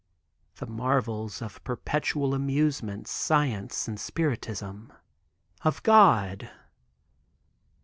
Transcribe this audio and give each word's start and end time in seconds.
The 0.55 0.65
marvels 0.65 1.43
of 1.43 1.63
perpetual 1.63 2.33
amusements, 2.33 3.11
science 3.11 3.87
and 3.87 3.99
spiritism—of 3.99 5.83
God 5.83 6.49